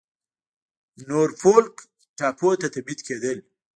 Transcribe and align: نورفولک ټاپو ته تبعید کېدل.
نورفولک 1.07 1.75
ټاپو 2.17 2.49
ته 2.61 2.67
تبعید 2.75 2.99
کېدل. 3.07 3.37